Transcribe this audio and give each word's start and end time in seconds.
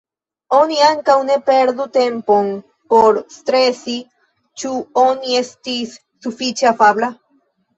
Oni 0.59 0.77
ankaŭ 0.85 1.17
ne 1.25 1.35
perdu 1.49 1.85
tempon 1.97 2.49
por 2.93 3.19
stresi 3.35 3.99
ĉu 4.63 4.73
oni 5.05 5.39
estis 5.43 5.97
sufiĉe 6.27 6.71
afabla. 6.75 7.13